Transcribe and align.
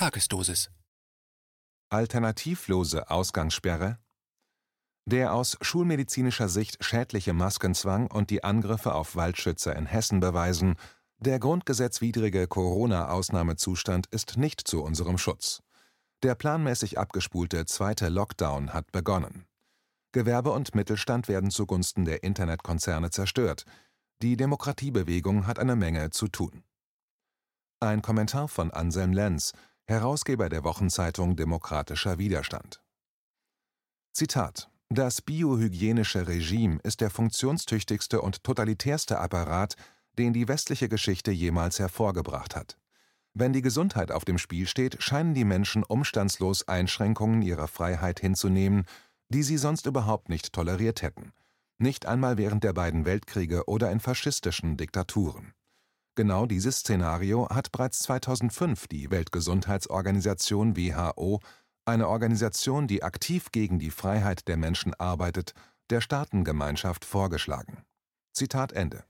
Tagesdosis 0.00 0.70
Alternativlose 1.90 3.10
Ausgangssperre 3.10 3.98
Der 5.04 5.34
aus 5.34 5.58
schulmedizinischer 5.60 6.48
Sicht 6.48 6.82
schädliche 6.82 7.34
Maskenzwang 7.34 8.10
und 8.10 8.30
die 8.30 8.42
Angriffe 8.42 8.94
auf 8.94 9.14
Waldschützer 9.14 9.76
in 9.76 9.84
Hessen 9.84 10.20
beweisen, 10.20 10.76
der 11.18 11.38
grundgesetzwidrige 11.38 12.48
Corona-Ausnahmezustand 12.48 14.06
ist 14.06 14.38
nicht 14.38 14.66
zu 14.66 14.82
unserem 14.82 15.18
Schutz. 15.18 15.62
Der 16.22 16.34
planmäßig 16.34 16.98
abgespulte 16.98 17.66
zweite 17.66 18.08
Lockdown 18.08 18.72
hat 18.72 18.92
begonnen. 18.92 19.44
Gewerbe 20.12 20.52
und 20.52 20.74
Mittelstand 20.74 21.28
werden 21.28 21.50
zugunsten 21.50 22.06
der 22.06 22.22
Internetkonzerne 22.22 23.10
zerstört. 23.10 23.66
Die 24.22 24.38
Demokratiebewegung 24.38 25.46
hat 25.46 25.58
eine 25.58 25.76
Menge 25.76 26.08
zu 26.08 26.28
tun. 26.28 26.64
Ein 27.82 28.00
Kommentar 28.00 28.48
von 28.48 28.70
Anselm 28.70 29.12
Lenz, 29.12 29.52
Herausgeber 29.90 30.48
der 30.48 30.62
Wochenzeitung 30.62 31.34
Demokratischer 31.34 32.16
Widerstand. 32.16 32.80
Zitat 34.12 34.70
Das 34.88 35.20
biohygienische 35.20 36.28
Regime 36.28 36.78
ist 36.84 37.00
der 37.00 37.10
funktionstüchtigste 37.10 38.22
und 38.22 38.44
totalitärste 38.44 39.18
Apparat, 39.18 39.74
den 40.16 40.32
die 40.32 40.46
westliche 40.46 40.88
Geschichte 40.88 41.32
jemals 41.32 41.80
hervorgebracht 41.80 42.54
hat. 42.54 42.78
Wenn 43.34 43.52
die 43.52 43.62
Gesundheit 43.62 44.12
auf 44.12 44.24
dem 44.24 44.38
Spiel 44.38 44.68
steht, 44.68 45.02
scheinen 45.02 45.34
die 45.34 45.44
Menschen 45.44 45.82
umstandslos 45.82 46.68
Einschränkungen 46.68 47.42
ihrer 47.42 47.66
Freiheit 47.66 48.20
hinzunehmen, 48.20 48.84
die 49.28 49.42
sie 49.42 49.58
sonst 49.58 49.86
überhaupt 49.86 50.28
nicht 50.28 50.52
toleriert 50.52 51.02
hätten, 51.02 51.32
nicht 51.78 52.06
einmal 52.06 52.38
während 52.38 52.62
der 52.62 52.74
beiden 52.74 53.06
Weltkriege 53.06 53.66
oder 53.66 53.90
in 53.90 53.98
faschistischen 53.98 54.76
Diktaturen. 54.76 55.52
Genau 56.20 56.44
dieses 56.44 56.80
Szenario 56.80 57.48
hat 57.48 57.72
bereits 57.72 58.00
2005 58.00 58.88
die 58.88 59.10
Weltgesundheitsorganisation 59.10 60.76
WHO, 60.76 61.40
eine 61.86 62.08
Organisation, 62.08 62.86
die 62.86 63.02
aktiv 63.02 63.50
gegen 63.52 63.78
die 63.78 63.90
Freiheit 63.90 64.46
der 64.46 64.58
Menschen 64.58 64.92
arbeitet, 64.92 65.54
der 65.88 66.02
Staatengemeinschaft 66.02 67.06
vorgeschlagen. 67.06 67.84
Zitat 68.34 68.72
Ende. 68.72 69.04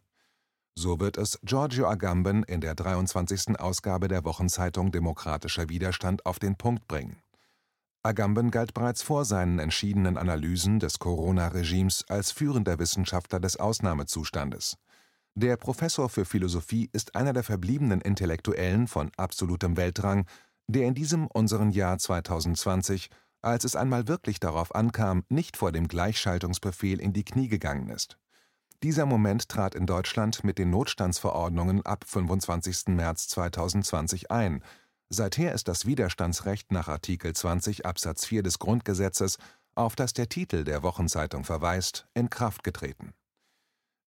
So 0.76 1.00
wird 1.00 1.16
es 1.16 1.40
Giorgio 1.42 1.88
Agamben 1.88 2.44
in 2.44 2.60
der 2.60 2.76
23. 2.76 3.58
Ausgabe 3.58 4.06
der 4.06 4.24
Wochenzeitung 4.24 4.92
Demokratischer 4.92 5.68
Widerstand 5.68 6.24
auf 6.24 6.38
den 6.38 6.54
Punkt 6.54 6.86
bringen. 6.86 7.20
Agamben 8.04 8.52
galt 8.52 8.72
bereits 8.72 9.02
vor 9.02 9.24
seinen 9.24 9.58
entschiedenen 9.58 10.16
Analysen 10.16 10.78
des 10.78 11.00
Corona-Regimes 11.00 12.04
als 12.08 12.30
führender 12.30 12.78
Wissenschaftler 12.78 13.40
des 13.40 13.56
Ausnahmezustandes. 13.56 14.76
Der 15.36 15.56
Professor 15.56 16.08
für 16.08 16.24
Philosophie 16.24 16.90
ist 16.92 17.14
einer 17.14 17.32
der 17.32 17.44
verbliebenen 17.44 18.00
Intellektuellen 18.00 18.88
von 18.88 19.12
absolutem 19.16 19.76
Weltrang, 19.76 20.26
der 20.66 20.86
in 20.86 20.94
diesem 20.94 21.28
unseren 21.28 21.70
Jahr 21.70 21.98
2020, 21.98 23.10
als 23.40 23.64
es 23.64 23.76
einmal 23.76 24.08
wirklich 24.08 24.40
darauf 24.40 24.74
ankam, 24.74 25.24
nicht 25.28 25.56
vor 25.56 25.70
dem 25.70 25.86
Gleichschaltungsbefehl 25.86 27.00
in 27.00 27.12
die 27.12 27.24
Knie 27.24 27.46
gegangen 27.46 27.90
ist. 27.90 28.18
Dieser 28.82 29.06
Moment 29.06 29.48
trat 29.48 29.76
in 29.76 29.86
Deutschland 29.86 30.42
mit 30.42 30.58
den 30.58 30.70
Notstandsverordnungen 30.70 31.86
ab 31.86 32.04
25. 32.08 32.88
März 32.88 33.28
2020 33.28 34.32
ein. 34.32 34.64
Seither 35.10 35.54
ist 35.54 35.68
das 35.68 35.86
Widerstandsrecht 35.86 36.72
nach 36.72 36.88
Artikel 36.88 37.34
20 37.34 37.86
Absatz 37.86 38.26
4 38.26 38.42
des 38.42 38.58
Grundgesetzes, 38.58 39.38
auf 39.76 39.94
das 39.94 40.12
der 40.12 40.28
Titel 40.28 40.64
der 40.64 40.82
Wochenzeitung 40.82 41.44
verweist, 41.44 42.08
in 42.14 42.30
Kraft 42.30 42.64
getreten 42.64 43.14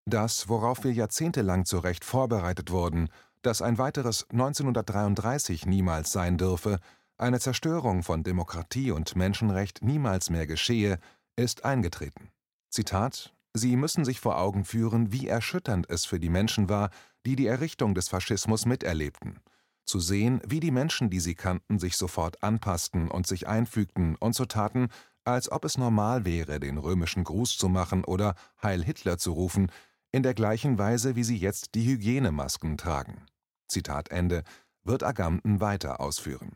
das, 0.06 0.48
worauf 0.48 0.84
wir 0.84 0.92
jahrzehntelang 0.92 1.64
zu 1.64 1.78
Recht 1.78 2.04
vorbereitet 2.04 2.70
wurden, 2.70 3.08
dass 3.42 3.62
ein 3.62 3.78
weiteres 3.78 4.26
1933 4.30 5.66
niemals 5.66 6.12
sein 6.12 6.36
dürfe, 6.36 6.78
eine 7.16 7.40
Zerstörung 7.40 8.02
von 8.02 8.22
Demokratie 8.22 8.90
und 8.90 9.16
Menschenrecht 9.16 9.82
niemals 9.82 10.30
mehr 10.30 10.46
geschehe, 10.46 10.98
ist 11.36 11.64
eingetreten. 11.64 12.30
Zitat 12.70 13.34
Sie 13.52 13.74
müssen 13.76 14.04
sich 14.04 14.20
vor 14.20 14.38
Augen 14.38 14.64
führen, 14.64 15.12
wie 15.12 15.26
erschütternd 15.26 15.90
es 15.90 16.04
für 16.04 16.20
die 16.20 16.28
Menschen 16.28 16.68
war, 16.68 16.90
die 17.26 17.34
die 17.34 17.48
Errichtung 17.48 17.94
des 17.94 18.08
Faschismus 18.08 18.64
miterlebten. 18.64 19.40
Zu 19.84 19.98
sehen, 19.98 20.40
wie 20.46 20.60
die 20.60 20.70
Menschen, 20.70 21.10
die 21.10 21.18
sie 21.18 21.34
kannten, 21.34 21.80
sich 21.80 21.96
sofort 21.96 22.44
anpassten 22.44 23.10
und 23.10 23.26
sich 23.26 23.48
einfügten 23.48 24.14
und 24.14 24.36
so 24.36 24.44
taten, 24.44 24.88
als 25.24 25.50
ob 25.50 25.64
es 25.64 25.78
normal 25.78 26.24
wäre, 26.24 26.60
den 26.60 26.78
römischen 26.78 27.24
Gruß 27.24 27.58
zu 27.58 27.68
machen 27.68 28.04
oder 28.04 28.36
Heil 28.62 28.84
Hitler 28.84 29.18
zu 29.18 29.32
rufen, 29.32 29.70
in 30.12 30.22
der 30.22 30.34
gleichen 30.34 30.78
Weise, 30.78 31.16
wie 31.16 31.24
sie 31.24 31.36
jetzt 31.36 31.74
die 31.74 31.86
Hygienemasken 31.86 32.76
tragen. 32.76 33.26
Zitat 33.68 34.10
Ende, 34.10 34.42
wird 34.82 35.02
Agamben 35.02 35.60
weiter 35.60 36.00
ausführen. 36.00 36.52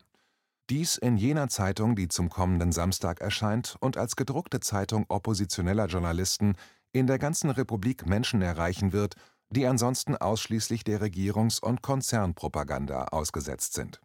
Dies 0.69 0.97
in 0.97 1.15
jener 1.15 1.47
Zeitung, 1.47 1.95
die 1.95 2.07
zum 2.07 2.29
kommenden 2.29 2.71
Samstag 2.71 3.21
erscheint 3.21 3.77
und 3.79 3.97
als 3.97 4.15
gedruckte 4.15 4.59
Zeitung 4.59 5.05
oppositioneller 5.09 5.85
Journalisten 5.85 6.55
in 6.91 7.07
der 7.07 7.19
ganzen 7.19 7.51
Republik 7.51 8.07
Menschen 8.07 8.41
erreichen 8.41 8.91
wird, 8.91 9.15
die 9.49 9.67
ansonsten 9.67 10.17
ausschließlich 10.17 10.83
der 10.83 11.01
Regierungs- 11.01 11.61
und 11.61 11.83
Konzernpropaganda 11.83 13.05
ausgesetzt 13.05 13.73
sind. 13.73 14.01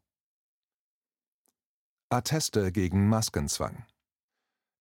Atteste 2.11 2.72
gegen 2.72 3.09
Maskenzwang 3.09 3.87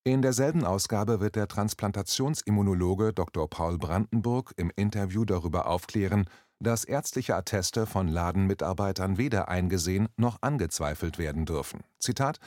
in 0.06 0.22
derselben 0.22 0.64
Ausgabe 0.64 1.20
wird 1.20 1.36
der 1.36 1.48
Transplantationsimmunologe 1.48 3.14
Dr. 3.14 3.50
Paul 3.50 3.78
Brandenburg 3.78 4.54
im 4.56 4.72
Interview 4.76 5.26
darüber 5.26 5.68
aufklären, 5.68 6.26
dass 6.60 6.84
ärztliche 6.84 7.36
Atteste 7.36 7.86
von 7.86 8.08
Ladenmitarbeitern 8.08 9.18
weder 9.18 9.50
eingesehen 9.50 10.10
noch 10.18 10.38
angezweifelt 10.42 11.18
werden 11.18 11.46
dürfen. 11.46 11.82
Zitat 12.00 12.40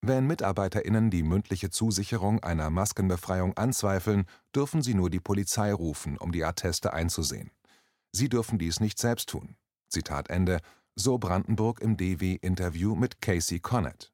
Wenn 0.00 0.26
MitarbeiterInnen 0.26 1.10
die 1.10 1.22
mündliche 1.22 1.70
Zusicherung 1.70 2.42
einer 2.42 2.70
Maskenbefreiung 2.70 3.56
anzweifeln, 3.56 4.26
dürfen 4.54 4.82
sie 4.82 4.94
nur 4.94 5.10
die 5.10 5.20
Polizei 5.20 5.72
rufen, 5.72 6.16
um 6.18 6.32
die 6.32 6.44
Atteste 6.44 6.92
einzusehen. 6.92 7.50
Sie 8.12 8.28
dürfen 8.28 8.58
dies 8.58 8.80
nicht 8.80 8.98
selbst 8.98 9.28
tun. 9.28 9.56
Zitat 9.88 10.30
Ende, 10.30 10.58
so 10.96 11.18
Brandenburg 11.18 11.80
im 11.80 11.96
DW-Interview 11.96 12.94
mit 12.94 13.20
Casey 13.20 13.60
Connett. 13.60 14.11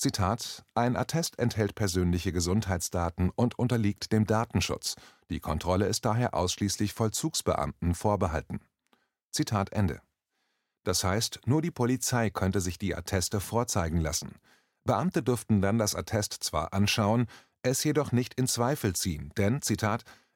Zitat: 0.00 0.64
Ein 0.72 0.96
Attest 0.96 1.38
enthält 1.38 1.74
persönliche 1.74 2.32
Gesundheitsdaten 2.32 3.28
und 3.28 3.58
unterliegt 3.58 4.12
dem 4.12 4.26
Datenschutz. 4.26 4.96
Die 5.28 5.40
Kontrolle 5.40 5.88
ist 5.88 6.06
daher 6.06 6.32
ausschließlich 6.32 6.94
Vollzugsbeamten 6.94 7.94
vorbehalten. 7.94 8.60
Das 10.84 11.04
heißt, 11.04 11.40
nur 11.44 11.60
die 11.60 11.70
Polizei 11.70 12.30
könnte 12.30 12.62
sich 12.62 12.78
die 12.78 12.96
Atteste 12.96 13.40
vorzeigen 13.40 14.00
lassen. 14.00 14.36
Beamte 14.84 15.22
dürften 15.22 15.60
dann 15.60 15.76
das 15.76 15.94
Attest 15.94 16.32
zwar 16.40 16.72
anschauen, 16.72 17.26
es 17.62 17.84
jedoch 17.84 18.10
nicht 18.10 18.32
in 18.40 18.46
Zweifel 18.48 18.94
ziehen, 18.94 19.32
denn, 19.36 19.60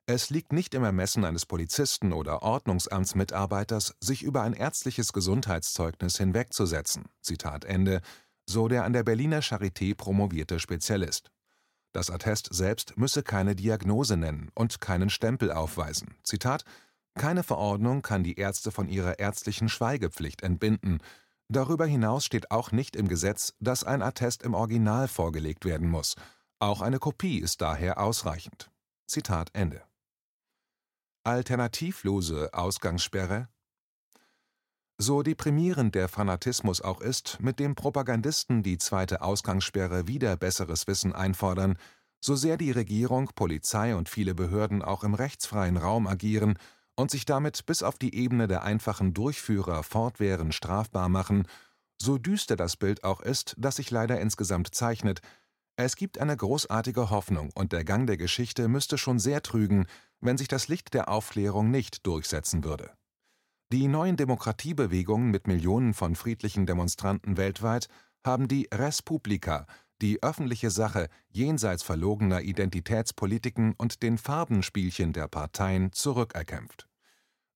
es 0.07 0.29
liegt 0.29 0.53
nicht 0.53 0.75
im 0.75 0.85
Ermessen 0.85 1.25
eines 1.25 1.47
Polizisten 1.47 2.13
oder 2.13 2.43
Ordnungsamtsmitarbeiters, 2.43 3.95
sich 4.01 4.23
über 4.23 4.43
ein 4.43 4.53
ärztliches 4.53 5.15
Gesundheitszeugnis 5.15 6.19
hinwegzusetzen. 6.19 7.07
So 8.47 8.69
der 8.69 8.85
an 8.85 8.93
der 8.93 9.03
Berliner 9.03 9.41
Charité 9.41 9.95
promovierte 9.95 10.61
Spezialist. 10.61 11.31
Das 11.93 12.11
Attest 12.11 12.49
selbst 12.53 12.97
müsse 12.97 13.23
keine 13.23 13.55
Diagnose 13.55 14.17
nennen 14.17 14.51
und 14.55 14.81
keinen 14.81 15.11
Stempel 15.11 15.53
aufweisen. 15.53 16.17
Zitat 16.25 16.65
Keine 17.15 17.45
Verordnung 17.45 18.03
kann 18.03 18.25
die 18.25 18.37
Ärzte 18.37 18.73
von 18.73 18.89
ihrer 18.89 19.21
ärztlichen 19.21 19.69
Schweigepflicht 19.69 20.43
entbinden. 20.43 20.99
Darüber 21.49 21.87
hinaus 21.87 22.25
steht 22.25 22.51
auch 22.51 22.73
nicht 22.73 22.97
im 22.97 23.07
Gesetz, 23.07 23.55
dass 23.61 23.85
ein 23.85 24.03
Attest 24.03 24.43
im 24.43 24.55
Original 24.55 25.07
vorgelegt 25.07 25.65
werden 25.65 25.89
muss. 25.89 26.17
Auch 26.59 26.81
eine 26.81 26.99
Kopie 26.99 27.39
ist 27.39 27.61
daher 27.61 28.01
ausreichend. 28.01 28.71
Zitat 29.07 29.51
Ende. 29.53 29.83
Alternativlose 31.23 32.53
Ausgangssperre 32.53 33.49
so 34.99 35.23
deprimierend 35.23 35.95
der 35.95 36.09
Fanatismus 36.09 36.81
auch 36.81 37.01
ist, 37.01 37.39
mit 37.41 37.59
dem 37.59 37.75
Propagandisten 37.75 38.63
die 38.63 38.79
zweite 38.79 39.23
Ausgangssperre 39.23 40.07
wieder 40.07 40.37
besseres 40.37 40.87
Wissen 40.87 41.13
einfordern, 41.13 41.77
so 42.21 42.37
sehr 42.37 42.57
die 42.57 42.71
Regierung, 42.71 43.31
Polizei 43.35 43.95
und 43.97 44.09
viele 44.09 44.35
Behörden 44.35 44.83
auch 44.83 45.05
im 45.05 45.15
rechtsfreien 45.15 45.77
Raum 45.77 46.07
agieren 46.07 46.59
und 46.97 47.11
sich 47.11 47.25
damit 47.25 47.67
bis 47.67 47.83
auf 47.83 47.99
die 47.99 48.15
Ebene 48.15 48.47
der 48.47 48.63
einfachen 48.63 49.15
Durchführer 49.15 49.83
fortwährend 49.83 50.55
strafbar 50.55 51.09
machen, 51.09 51.47
so 52.01 52.19
düster 52.19 52.57
das 52.57 52.77
Bild 52.77 53.05
auch 53.05 53.21
ist, 53.21 53.55
das 53.59 53.77
sich 53.77 53.91
leider 53.91 54.21
insgesamt 54.21 54.75
zeichnet, 54.75 55.21
es 55.77 55.97
gibt 55.97 56.19
eine 56.19 56.37
großartige 56.37 57.11
Hoffnung 57.11 57.51
und 57.55 57.73
der 57.73 57.85
Gang 57.85 58.07
der 58.07 58.17
Geschichte 58.17 58.69
müsste 58.69 58.97
schon 58.97 59.19
sehr 59.19 59.43
trügen, 59.43 59.87
wenn 60.21 60.39
sich 60.39 60.47
das 60.47 60.69
Licht 60.69 60.95
der 60.95 61.09
Aufklärung 61.09 61.71
nicht 61.73 62.07
durchsetzen 62.07 62.63
würde. 62.63 62.93
Die 63.73 63.89
neuen 63.89 64.17
Demokratiebewegungen 64.17 65.31
mit 65.31 65.47
Millionen 65.47 65.95
von 65.95 66.15
friedlichen 66.17 66.67
Demonstranten 66.67 67.37
weltweit 67.37 67.89
haben 68.25 68.47
die 68.49 68.69
Res 68.73 69.03
Publica, 69.03 69.67
die 70.01 70.23
öffentliche 70.23 70.71
Sache 70.71 71.09
jenseits 71.29 71.83
verlogener 71.83 72.43
Identitätspolitiken 72.43 73.75
und 73.77 74.03
den 74.03 74.19
Farbenspielchen 74.19 75.13
der 75.13 75.29
Parteien 75.29 75.93
zurückerkämpft. 75.93 76.89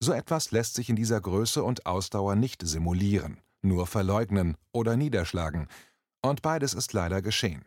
So 0.00 0.12
etwas 0.12 0.50
lässt 0.50 0.74
sich 0.74 0.88
in 0.88 0.96
dieser 0.96 1.20
Größe 1.20 1.62
und 1.62 1.86
Ausdauer 1.86 2.36
nicht 2.36 2.62
simulieren, 2.66 3.40
nur 3.62 3.86
verleugnen 3.86 4.56
oder 4.72 4.96
niederschlagen, 4.96 5.68
und 6.22 6.42
beides 6.42 6.74
ist 6.74 6.92
leider 6.92 7.22
geschehen. 7.22 7.64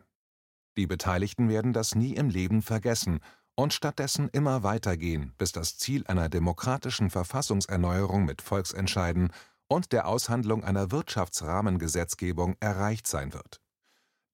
Die 0.77 0.87
Beteiligten 0.87 1.49
werden 1.49 1.73
das 1.73 1.95
nie 1.95 2.15
im 2.15 2.29
Leben 2.29 2.61
vergessen 2.61 3.19
und 3.61 3.73
stattdessen 3.73 4.27
immer 4.29 4.63
weitergehen, 4.63 5.33
bis 5.37 5.51
das 5.51 5.77
Ziel 5.77 6.03
einer 6.07 6.29
demokratischen 6.29 7.11
Verfassungserneuerung 7.11 8.25
mit 8.25 8.41
Volksentscheiden 8.41 9.31
und 9.67 9.91
der 9.91 10.07
Aushandlung 10.07 10.63
einer 10.63 10.89
Wirtschaftsrahmengesetzgebung 10.89 12.55
erreicht 12.59 13.05
sein 13.05 13.33
wird. 13.33 13.61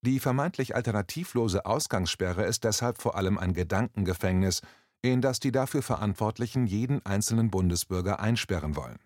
Die 0.00 0.18
vermeintlich 0.18 0.74
alternativlose 0.74 1.66
Ausgangssperre 1.66 2.44
ist 2.44 2.64
deshalb 2.64 3.02
vor 3.02 3.16
allem 3.16 3.36
ein 3.36 3.52
Gedankengefängnis, 3.52 4.62
in 5.02 5.20
das 5.20 5.40
die 5.40 5.52
dafür 5.52 5.82
Verantwortlichen 5.82 6.66
jeden 6.66 7.04
einzelnen 7.04 7.50
Bundesbürger 7.50 8.20
einsperren 8.20 8.76
wollen. 8.76 8.98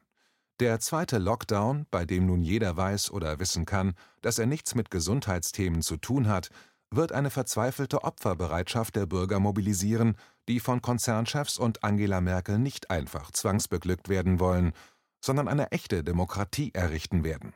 Der 0.60 0.78
zweite 0.78 1.18
Lockdown, 1.18 1.86
bei 1.90 2.04
dem 2.04 2.26
nun 2.26 2.42
jeder 2.42 2.76
weiß 2.76 3.10
oder 3.10 3.40
wissen 3.40 3.64
kann, 3.64 3.94
dass 4.20 4.38
er 4.38 4.46
nichts 4.46 4.76
mit 4.76 4.92
Gesundheitsthemen 4.92 5.82
zu 5.82 5.96
tun 5.96 6.28
hat, 6.28 6.50
wird 6.96 7.12
eine 7.12 7.30
verzweifelte 7.30 8.04
Opferbereitschaft 8.04 8.96
der 8.96 9.06
Bürger 9.06 9.40
mobilisieren, 9.40 10.16
die 10.48 10.60
von 10.60 10.82
Konzernchefs 10.82 11.58
und 11.58 11.84
Angela 11.84 12.20
Merkel 12.20 12.58
nicht 12.58 12.90
einfach 12.90 13.30
zwangsbeglückt 13.30 14.08
werden 14.08 14.40
wollen, 14.40 14.72
sondern 15.24 15.48
eine 15.48 15.70
echte 15.70 16.04
Demokratie 16.04 16.72
errichten 16.74 17.24
werden. 17.24 17.54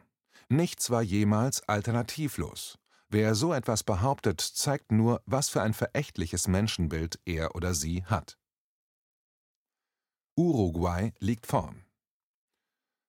Nichts 0.49 0.91
war 0.91 1.03
jemals 1.03 1.69
alternativlos. 1.69 2.79
Wer 3.09 3.35
so 3.35 3.53
etwas 3.53 3.83
behauptet, 3.83 4.41
zeigt 4.41 4.93
nur, 4.93 5.23
was 5.27 5.49
für 5.49 5.62
ein 5.62 5.75
verächtliches 5.75 6.49
Menschenbild 6.49 7.21
er 7.25 7.55
oder 7.55 7.75
sie 7.75 8.05
hat. 8.05 8.38
Uruguay 10.37 11.12
liegt 11.19 11.47
vorn. 11.47 11.85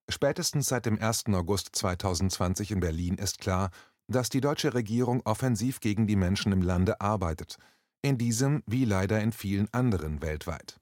Spätestens 0.10 0.68
seit 0.68 0.86
dem 0.86 1.00
1. 1.00 1.26
August 1.28 1.76
2020 1.76 2.72
in 2.72 2.80
Berlin 2.80 3.16
ist 3.16 3.40
klar, 3.40 3.72
dass 4.07 4.30
die 4.30 4.42
deutsche 4.42 4.74
Regierung 4.74 5.21
offensiv 5.25 5.80
gegen 5.80 6.07
die 6.07 6.15
Menschen 6.15 6.51
im 6.51 6.62
Lande 6.62 7.01
arbeitet, 7.01 7.57
in 8.01 8.18
diesem 8.18 8.63
wie 8.65 8.86
leider 8.86 9.19
in 9.21 9.31
vielen 9.31 9.68
anderen 9.74 10.21
weltweit. 10.21 10.80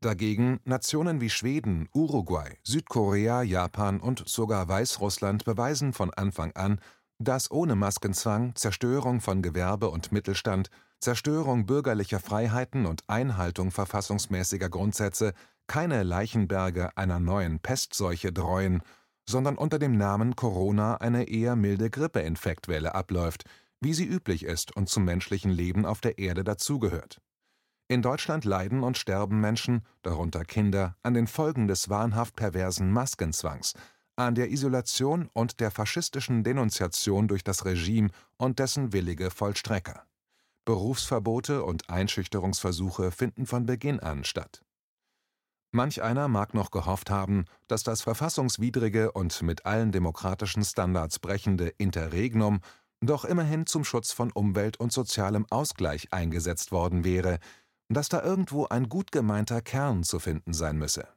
Dagegen 0.00 0.60
Nationen 0.64 1.20
wie 1.20 1.30
Schweden, 1.30 1.88
Uruguay, 1.94 2.58
Südkorea, 2.62 3.42
Japan 3.42 3.98
und 3.98 4.28
sogar 4.28 4.68
Weißrussland 4.68 5.44
beweisen 5.44 5.92
von 5.94 6.12
Anfang 6.12 6.52
an, 6.52 6.80
dass 7.18 7.50
ohne 7.50 7.76
Maskenzwang 7.76 8.54
Zerstörung 8.54 9.20
von 9.20 9.40
Gewerbe 9.40 9.88
und 9.88 10.12
Mittelstand, 10.12 10.68
Zerstörung 11.00 11.66
bürgerlicher 11.66 12.20
Freiheiten 12.20 12.84
und 12.84 13.02
Einhaltung 13.08 13.70
verfassungsmäßiger 13.70 14.68
Grundsätze 14.68 15.32
keine 15.66 16.02
Leichenberge 16.02 16.96
einer 16.96 17.18
neuen 17.18 17.58
Pestseuche 17.60 18.32
dräuen, 18.32 18.82
sondern 19.28 19.56
unter 19.58 19.78
dem 19.78 19.96
Namen 19.96 20.36
Corona 20.36 20.96
eine 20.96 21.28
eher 21.28 21.56
milde 21.56 21.90
Grippeinfektwelle 21.90 22.94
abläuft, 22.94 23.44
wie 23.80 23.94
sie 23.94 24.06
üblich 24.06 24.44
ist 24.44 24.76
und 24.76 24.88
zum 24.88 25.04
menschlichen 25.04 25.50
Leben 25.50 25.84
auf 25.84 26.00
der 26.00 26.18
Erde 26.18 26.44
dazugehört 26.44 27.20
in 27.88 28.02
Deutschland 28.02 28.44
leiden 28.44 28.82
und 28.82 28.98
sterben 28.98 29.40
Menschen, 29.40 29.82
darunter 30.02 30.44
Kinder, 30.44 30.96
an 31.04 31.14
den 31.14 31.28
Folgen 31.28 31.68
des 31.68 31.88
wahnhaft 31.88 32.34
perversen 32.34 32.90
Maskenzwangs, 32.90 33.74
an 34.16 34.34
der 34.34 34.50
Isolation 34.50 35.30
und 35.32 35.60
der 35.60 35.70
faschistischen 35.70 36.42
Denunziation 36.42 37.28
durch 37.28 37.44
das 37.44 37.64
Regime 37.64 38.10
und 38.38 38.58
dessen 38.58 38.92
willige 38.92 39.30
Vollstrecker. 39.30 40.04
Berufsverbote 40.64 41.62
und 41.62 41.88
Einschüchterungsversuche 41.88 43.12
finden 43.12 43.46
von 43.46 43.66
Beginn 43.66 44.00
an 44.00 44.24
statt. 44.24 44.62
Manch 45.76 46.00
einer 46.00 46.26
mag 46.26 46.54
noch 46.54 46.70
gehofft 46.70 47.10
haben, 47.10 47.44
dass 47.68 47.82
das 47.82 48.00
verfassungswidrige 48.00 49.12
und 49.12 49.42
mit 49.42 49.66
allen 49.66 49.92
demokratischen 49.92 50.64
Standards 50.64 51.18
brechende 51.18 51.68
Interregnum 51.68 52.60
doch 53.02 53.26
immerhin 53.26 53.66
zum 53.66 53.84
Schutz 53.84 54.10
von 54.10 54.32
Umwelt 54.32 54.78
und 54.78 54.90
sozialem 54.90 55.44
Ausgleich 55.50 56.14
eingesetzt 56.14 56.72
worden 56.72 57.04
wäre, 57.04 57.40
dass 57.90 58.08
da 58.08 58.22
irgendwo 58.22 58.64
ein 58.64 58.88
gut 58.88 59.12
gemeinter 59.12 59.60
Kern 59.60 60.02
zu 60.02 60.18
finden 60.18 60.54
sein 60.54 60.78
müsse. 60.78 61.08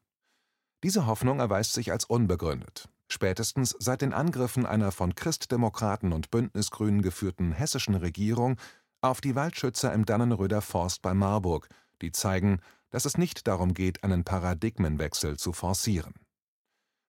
Diese 0.84 1.06
Hoffnung 1.06 1.40
erweist 1.40 1.72
sich 1.72 1.94
als 1.94 2.04
unbegründet, 2.04 2.90
spätestens 3.08 3.78
seit 3.80 4.02
den 4.02 4.12
Angriffen 4.12 4.66
einer 4.66 4.92
von 4.92 5.16
Christdemokraten 5.16 6.12
und 6.12 6.32
Bündnisgrünen 6.32 7.02
geführten 7.02 7.54
hessischen 7.54 7.96
Regierung 7.96 8.58
auf 9.00 9.22
die 9.22 9.36
Waldschützer 9.36 9.94
im 9.94 10.04
Dannenröder 10.04 10.62
Forst 10.62 11.02
bei 11.02 11.14
Marburg, 11.14 11.70
die 12.02 12.12
zeigen, 12.12 12.60
dass 12.90 13.06
es 13.06 13.18
nicht 13.18 13.48
darum 13.48 13.74
geht, 13.74 14.04
einen 14.04 14.24
Paradigmenwechsel 14.24 15.38
zu 15.38 15.54
forcieren. 15.54 16.14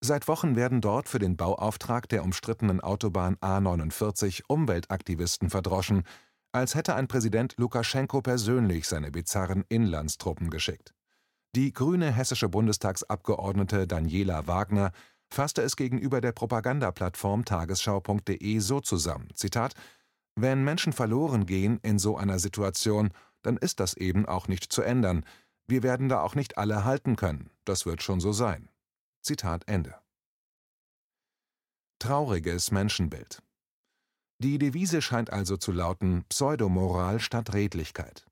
Seit 0.03 0.29
Wochen 0.29 0.57
werden 0.57 0.81
dort 0.81 1.09
für 1.09 1.19
den 1.19 1.37
Bauauftrag 1.37 2.09
der 2.09 2.23
umstrittenen 2.25 2.81
Autobahn 2.81 3.37
A 3.41 3.61
49 3.61 4.49
Umweltaktivisten 4.49 5.51
verdroschen, 5.51 6.05
als 6.53 6.75
hätte 6.75 6.95
ein 6.95 7.07
Präsident 7.07 7.55
Lukaschenko 7.59 8.23
persönlich 8.23 8.89
seine 8.89 9.11
bizarren 9.11 9.65
Inlandstruppen 9.69 10.51
geschickt. 10.51 10.95
Die 11.55 11.73
grüne 11.73 12.13
hessische 12.13 12.49
Bundestagsabgeordnete 12.49 13.87
Daniela 13.87 14.47
Wagner 14.47 14.93
fasste 15.29 15.63
es 15.63 15.77
gegenüber 15.77 16.21
der 16.21 16.33
Propagandaplattform 16.33 17.45
tagesschau.de 17.45 18.59
so 18.59 18.81
zusammen: 18.81 19.29
Zitat: 19.35 19.75
Wenn 20.35 20.65
Menschen 20.65 20.93
verloren 20.93 21.47
gehen 21.47 21.79
in 21.83 21.99
so 21.99 22.17
einer 22.17 22.39
Situation, 22.39 23.11
dann 23.43 23.57
ist 23.57 23.81
das 23.81 23.95
eben 23.95 24.27
auch 24.27 24.49
nicht 24.49 24.73
zu 24.73 24.83
ändern. 24.83 25.25
Wir 25.71 25.85
werden 25.85 26.09
da 26.09 26.21
auch 26.21 26.35
nicht 26.35 26.59
alle 26.59 26.85
halten 26.85 27.15
können. 27.15 27.49
Das 27.65 27.87
wird 27.87 28.03
schon 28.03 28.19
so 28.19 28.33
sein. 28.33 28.69
Zitat 29.23 29.69
Ende. 29.69 29.95
Trauriges 32.01 32.73
Menschenbild. 32.73 33.41
Die 34.39 34.59
Devise 34.59 35.01
scheint 35.01 35.33
also 35.33 35.57
zu 35.57 35.71
lauten 35.71 36.25
Pseudomoral 36.25 37.21
statt 37.21 37.55
Redlichkeit. 37.55 38.27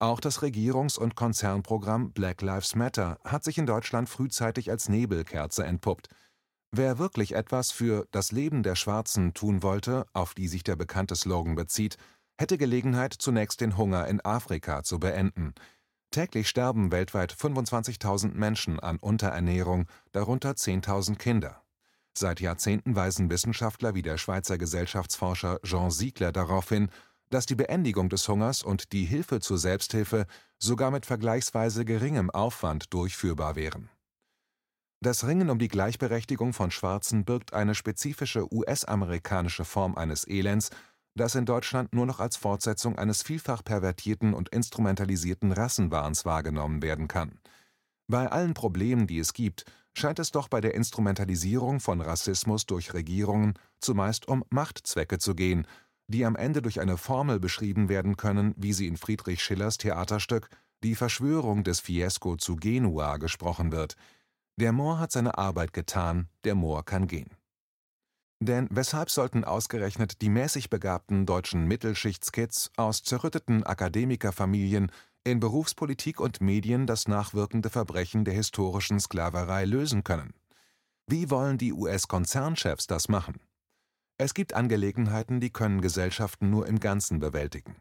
Auch 0.00 0.20
das 0.20 0.42
Regierungs- 0.42 0.98
und 0.98 1.14
Konzernprogramm 1.14 2.12
Black 2.12 2.42
Lives 2.42 2.74
Matter 2.74 3.18
hat 3.24 3.42
sich 3.42 3.56
in 3.56 3.64
Deutschland 3.64 4.10
frühzeitig 4.10 4.70
als 4.70 4.90
Nebelkerze 4.90 5.64
entpuppt. 5.64 6.10
Wer 6.72 6.98
wirklich 6.98 7.34
etwas 7.34 7.70
für 7.70 8.06
das 8.10 8.32
Leben 8.32 8.62
der 8.62 8.76
Schwarzen 8.76 9.32
tun 9.32 9.62
wollte, 9.62 10.04
auf 10.12 10.34
die 10.34 10.48
sich 10.48 10.62
der 10.62 10.76
bekannte 10.76 11.16
Slogan 11.16 11.54
bezieht, 11.54 11.96
hätte 12.36 12.58
Gelegenheit, 12.58 13.14
zunächst 13.14 13.62
den 13.62 13.78
Hunger 13.78 14.08
in 14.08 14.20
Afrika 14.22 14.82
zu 14.82 14.98
beenden. 14.98 15.54
Täglich 16.12 16.46
sterben 16.50 16.92
weltweit 16.92 17.32
25.000 17.32 18.34
Menschen 18.34 18.78
an 18.78 18.98
Unterernährung, 18.98 19.86
darunter 20.12 20.50
10.000 20.50 21.16
Kinder. 21.16 21.62
Seit 22.12 22.38
Jahrzehnten 22.42 22.94
weisen 22.94 23.30
Wissenschaftler 23.30 23.94
wie 23.94 24.02
der 24.02 24.18
Schweizer 24.18 24.58
Gesellschaftsforscher 24.58 25.58
Jean 25.64 25.90
Siegler 25.90 26.30
darauf 26.30 26.68
hin, 26.68 26.90
dass 27.30 27.46
die 27.46 27.54
Beendigung 27.54 28.10
des 28.10 28.28
Hungers 28.28 28.62
und 28.62 28.92
die 28.92 29.06
Hilfe 29.06 29.40
zur 29.40 29.56
Selbsthilfe 29.56 30.26
sogar 30.58 30.90
mit 30.90 31.06
vergleichsweise 31.06 31.86
geringem 31.86 32.28
Aufwand 32.28 32.92
durchführbar 32.92 33.56
wären. 33.56 33.88
Das 35.00 35.26
Ringen 35.26 35.48
um 35.48 35.58
die 35.58 35.68
Gleichberechtigung 35.68 36.52
von 36.52 36.70
Schwarzen 36.70 37.24
birgt 37.24 37.54
eine 37.54 37.74
spezifische 37.74 38.52
US-amerikanische 38.52 39.64
Form 39.64 39.96
eines 39.96 40.28
Elends, 40.28 40.68
das 41.14 41.34
in 41.34 41.44
Deutschland 41.44 41.94
nur 41.94 42.06
noch 42.06 42.20
als 42.20 42.36
Fortsetzung 42.36 42.98
eines 42.98 43.22
vielfach 43.22 43.62
pervertierten 43.64 44.34
und 44.34 44.48
instrumentalisierten 44.48 45.52
Rassenwahns 45.52 46.24
wahrgenommen 46.24 46.82
werden 46.82 47.08
kann. 47.08 47.38
Bei 48.08 48.30
allen 48.30 48.54
Problemen, 48.54 49.06
die 49.06 49.18
es 49.18 49.32
gibt, 49.32 49.64
scheint 49.94 50.18
es 50.18 50.30
doch 50.30 50.48
bei 50.48 50.60
der 50.60 50.74
Instrumentalisierung 50.74 51.80
von 51.80 52.00
Rassismus 52.00 52.66
durch 52.66 52.94
Regierungen 52.94 53.54
zumeist 53.80 54.26
um 54.26 54.44
Machtzwecke 54.50 55.18
zu 55.18 55.34
gehen, 55.34 55.66
die 56.08 56.24
am 56.24 56.36
Ende 56.36 56.62
durch 56.62 56.80
eine 56.80 56.96
Formel 56.96 57.40
beschrieben 57.40 57.88
werden 57.88 58.16
können, 58.16 58.54
wie 58.56 58.72
sie 58.72 58.86
in 58.86 58.96
Friedrich 58.96 59.42
Schillers 59.42 59.78
Theaterstück 59.78 60.48
Die 60.82 60.94
Verschwörung 60.94 61.62
des 61.62 61.80
Fiesco 61.80 62.36
zu 62.36 62.56
Genua 62.56 63.18
gesprochen 63.18 63.70
wird. 63.70 63.96
Der 64.56 64.72
Moor 64.72 64.98
hat 64.98 65.12
seine 65.12 65.38
Arbeit 65.38 65.72
getan, 65.72 66.28
der 66.44 66.54
Moor 66.54 66.84
kann 66.84 67.06
gehen. 67.06 67.30
Denn 68.44 68.66
weshalb 68.72 69.08
sollten 69.08 69.44
ausgerechnet 69.44 70.20
die 70.20 70.28
mäßig 70.28 70.68
begabten 70.68 71.26
deutschen 71.26 71.68
Mittelschichtskids 71.68 72.72
aus 72.76 73.04
zerrütteten 73.04 73.62
Akademikerfamilien 73.62 74.90
in 75.22 75.38
Berufspolitik 75.38 76.18
und 76.18 76.40
Medien 76.40 76.88
das 76.88 77.06
nachwirkende 77.06 77.70
Verbrechen 77.70 78.24
der 78.24 78.34
historischen 78.34 78.98
Sklaverei 78.98 79.64
lösen 79.64 80.02
können. 80.02 80.34
Wie 81.06 81.30
wollen 81.30 81.56
die 81.56 81.72
US-Konzernchefs 81.72 82.88
das 82.88 83.08
machen? 83.08 83.38
Es 84.18 84.34
gibt 84.34 84.54
Angelegenheiten, 84.54 85.38
die 85.38 85.50
können 85.50 85.80
Gesellschaften 85.80 86.50
nur 86.50 86.66
im 86.66 86.80
Ganzen 86.80 87.20
bewältigen. 87.20 87.76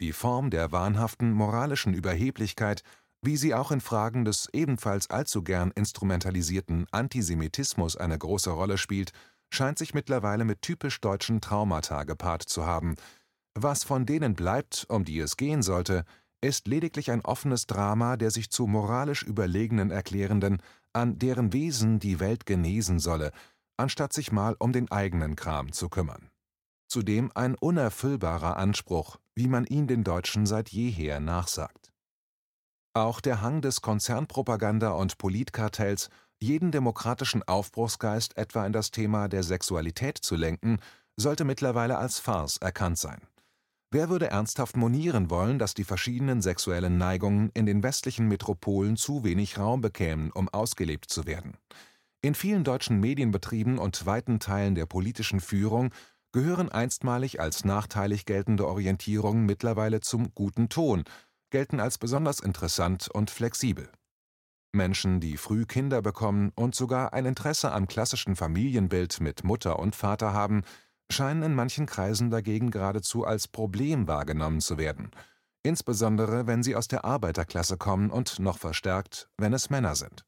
Die 0.00 0.14
Form 0.14 0.48
der 0.48 0.72
wahnhaften 0.72 1.32
moralischen 1.32 1.92
Überheblichkeit, 1.92 2.82
wie 3.20 3.36
sie 3.36 3.54
auch 3.54 3.70
in 3.72 3.82
Fragen 3.82 4.24
des 4.24 4.48
ebenfalls 4.54 5.10
allzu 5.10 5.42
gern 5.42 5.70
instrumentalisierten 5.70 6.86
Antisemitismus 6.92 7.98
eine 7.98 8.16
große 8.16 8.48
Rolle 8.48 8.78
spielt, 8.78 9.12
scheint 9.50 9.78
sich 9.78 9.94
mittlerweile 9.94 10.44
mit 10.44 10.62
typisch 10.62 11.00
deutschen 11.00 11.40
Traumata 11.40 12.04
gepaart 12.04 12.42
zu 12.42 12.66
haben. 12.66 12.96
Was 13.54 13.84
von 13.84 14.06
denen 14.06 14.34
bleibt, 14.34 14.86
um 14.88 15.04
die 15.04 15.18
es 15.18 15.36
gehen 15.36 15.62
sollte, 15.62 16.04
ist 16.40 16.68
lediglich 16.68 17.10
ein 17.10 17.24
offenes 17.24 17.66
Drama 17.66 18.16
der 18.16 18.30
sich 18.30 18.50
zu 18.50 18.66
moralisch 18.66 19.22
Überlegenen 19.22 19.90
erklärenden, 19.90 20.62
an 20.92 21.18
deren 21.18 21.52
Wesen 21.52 21.98
die 21.98 22.20
Welt 22.20 22.46
genesen 22.46 22.98
solle, 22.98 23.32
anstatt 23.76 24.12
sich 24.12 24.32
mal 24.32 24.56
um 24.58 24.72
den 24.72 24.90
eigenen 24.90 25.36
Kram 25.36 25.72
zu 25.72 25.88
kümmern. 25.88 26.30
Zudem 26.88 27.30
ein 27.34 27.54
unerfüllbarer 27.54 28.56
Anspruch, 28.56 29.18
wie 29.34 29.48
man 29.48 29.66
ihn 29.66 29.86
den 29.86 30.04
Deutschen 30.04 30.46
seit 30.46 30.70
jeher 30.70 31.20
nachsagt. 31.20 31.92
Auch 32.94 33.20
der 33.20 33.42
Hang 33.42 33.60
des 33.60 33.82
Konzernpropaganda 33.82 34.90
und 34.90 35.18
Politkartells, 35.18 36.08
jeden 36.40 36.70
demokratischen 36.70 37.42
Aufbruchsgeist 37.42 38.36
etwa 38.36 38.64
in 38.66 38.72
das 38.72 38.90
Thema 38.90 39.28
der 39.28 39.42
Sexualität 39.42 40.18
zu 40.18 40.36
lenken, 40.36 40.78
sollte 41.16 41.44
mittlerweile 41.44 41.98
als 41.98 42.18
Farce 42.18 42.58
erkannt 42.58 42.98
sein. 42.98 43.20
Wer 43.90 44.10
würde 44.10 44.30
ernsthaft 44.30 44.76
monieren 44.76 45.30
wollen, 45.30 45.58
dass 45.58 45.72
die 45.72 45.84
verschiedenen 45.84 46.42
sexuellen 46.42 46.98
Neigungen 46.98 47.50
in 47.54 47.64
den 47.64 47.82
westlichen 47.82 48.28
Metropolen 48.28 48.96
zu 48.96 49.24
wenig 49.24 49.58
Raum 49.58 49.80
bekämen, 49.80 50.30
um 50.30 50.48
ausgelebt 50.50 51.10
zu 51.10 51.26
werden? 51.26 51.56
In 52.20 52.34
vielen 52.34 52.64
deutschen 52.64 53.00
Medienbetrieben 53.00 53.78
und 53.78 54.04
weiten 54.04 54.40
Teilen 54.40 54.74
der 54.74 54.86
politischen 54.86 55.40
Führung 55.40 55.90
gehören 56.32 56.68
einstmalig 56.68 57.40
als 57.40 57.64
nachteilig 57.64 58.26
geltende 58.26 58.66
Orientierungen 58.66 59.46
mittlerweile 59.46 60.00
zum 60.00 60.34
guten 60.34 60.68
Ton, 60.68 61.04
gelten 61.50 61.80
als 61.80 61.96
besonders 61.96 62.40
interessant 62.40 63.08
und 63.08 63.30
flexibel. 63.30 63.88
Menschen, 64.72 65.20
die 65.20 65.36
früh 65.36 65.64
Kinder 65.64 66.02
bekommen 66.02 66.52
und 66.54 66.74
sogar 66.74 67.12
ein 67.12 67.26
Interesse 67.26 67.72
am 67.72 67.86
klassischen 67.86 68.36
Familienbild 68.36 69.20
mit 69.20 69.44
Mutter 69.44 69.78
und 69.78 69.96
Vater 69.96 70.32
haben, 70.32 70.62
scheinen 71.10 71.42
in 71.42 71.54
manchen 71.54 71.86
Kreisen 71.86 72.30
dagegen 72.30 72.70
geradezu 72.70 73.24
als 73.24 73.48
Problem 73.48 74.06
wahrgenommen 74.06 74.60
zu 74.60 74.76
werden, 74.78 75.10
insbesondere 75.62 76.46
wenn 76.46 76.62
sie 76.62 76.76
aus 76.76 76.88
der 76.88 77.04
Arbeiterklasse 77.04 77.76
kommen 77.76 78.10
und 78.10 78.38
noch 78.38 78.58
verstärkt, 78.58 79.28
wenn 79.38 79.52
es 79.52 79.70
Männer 79.70 79.94
sind. 79.94 80.24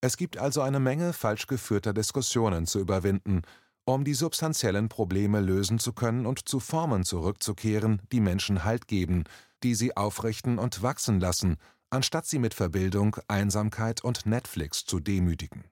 Es 0.00 0.16
gibt 0.16 0.38
also 0.38 0.60
eine 0.62 0.78
Menge 0.78 1.12
falsch 1.12 1.48
geführter 1.48 1.92
Diskussionen 1.92 2.66
zu 2.66 2.78
überwinden, 2.78 3.42
um 3.84 4.04
die 4.04 4.14
substanziellen 4.14 4.88
Probleme 4.88 5.40
lösen 5.40 5.78
zu 5.78 5.92
können 5.92 6.26
und 6.26 6.48
zu 6.48 6.60
Formen 6.60 7.04
zurückzukehren, 7.04 8.02
die 8.12 8.20
Menschen 8.20 8.64
Halt 8.64 8.86
geben, 8.86 9.24
die 9.62 9.74
sie 9.74 9.96
aufrichten 9.96 10.58
und 10.58 10.82
wachsen 10.82 11.18
lassen, 11.18 11.56
anstatt 11.90 12.26
sie 12.26 12.38
mit 12.38 12.54
Verbildung, 12.54 13.16
Einsamkeit 13.28 14.02
und 14.02 14.26
Netflix 14.26 14.84
zu 14.84 15.00
demütigen. 15.00 15.64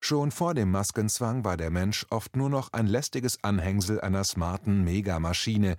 Schon 0.00 0.30
vor 0.30 0.54
dem 0.54 0.70
Maskenzwang 0.70 1.44
war 1.44 1.56
der 1.56 1.70
Mensch 1.70 2.06
oft 2.08 2.34
nur 2.34 2.48
noch 2.48 2.72
ein 2.72 2.86
lästiges 2.86 3.44
Anhängsel 3.44 4.00
einer 4.00 4.24
smarten 4.24 4.82
Megamaschine, 4.82 5.76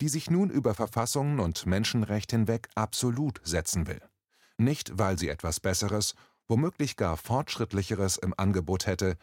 die 0.00 0.08
sich 0.08 0.30
nun 0.30 0.50
über 0.50 0.74
Verfassungen 0.74 1.40
und 1.40 1.64
Menschenrecht 1.64 2.30
hinweg 2.32 2.68
absolut 2.74 3.40
setzen 3.44 3.86
will. 3.86 4.02
Nicht, 4.58 4.98
weil 4.98 5.18
sie 5.18 5.28
etwas 5.28 5.58
Besseres, 5.58 6.14
womöglich 6.48 6.96
gar 6.96 7.16
Fortschrittlicheres 7.16 8.18
im 8.18 8.34
Angebot 8.36 8.86
hätte, 8.86 9.16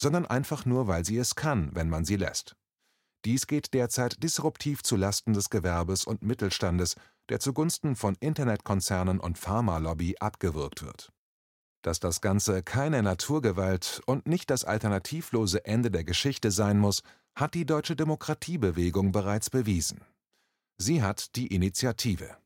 sondern 0.00 0.26
einfach 0.26 0.64
nur, 0.66 0.86
weil 0.86 1.04
sie 1.04 1.18
es 1.18 1.34
kann, 1.34 1.70
wenn 1.74 1.88
man 1.88 2.04
sie 2.04 2.16
lässt. 2.16 2.54
Dies 3.24 3.48
geht 3.48 3.74
derzeit 3.74 4.22
disruptiv 4.22 4.82
zu 4.82 4.94
Lasten 4.94 5.32
des 5.32 5.50
Gewerbes 5.50 6.04
und 6.04 6.22
Mittelstandes, 6.22 6.94
der 7.28 7.40
zugunsten 7.40 7.96
von 7.96 8.16
Internetkonzernen 8.20 9.20
und 9.20 9.38
Pharmalobby 9.38 10.16
abgewürgt 10.20 10.82
wird. 10.82 11.12
Dass 11.82 12.00
das 12.00 12.20
Ganze 12.20 12.62
keine 12.62 13.02
Naturgewalt 13.02 14.00
und 14.06 14.26
nicht 14.26 14.50
das 14.50 14.64
alternativlose 14.64 15.64
Ende 15.64 15.90
der 15.90 16.04
Geschichte 16.04 16.50
sein 16.50 16.78
muss, 16.78 17.02
hat 17.36 17.54
die 17.54 17.66
deutsche 17.66 17.96
Demokratiebewegung 17.96 19.12
bereits 19.12 19.50
bewiesen. 19.50 20.00
Sie 20.78 21.02
hat 21.02 21.36
die 21.36 21.48
Initiative. 21.48 22.36